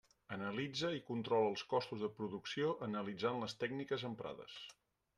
Analitza 0.35 0.89
i 0.99 1.03
controla 1.09 1.51
els 1.51 1.65
costos 1.75 2.03
de 2.07 2.11
producció 2.21 2.73
analitzant 2.89 3.41
les 3.45 3.59
tècniques 3.65 4.11
emprades. 4.15 4.61